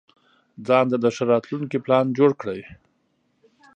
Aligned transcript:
ځانته 0.67 0.97
د 1.01 1.05
ښه 1.15 1.23
راتلونکي 1.33 1.77
پلان 1.85 2.05
جوړ 2.17 2.31
کړئ. 2.41 2.61